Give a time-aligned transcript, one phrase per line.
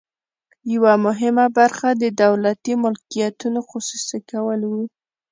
[0.73, 4.83] یوه مهمه برخه د دولتي ملکیتونو خصوصي کول وو.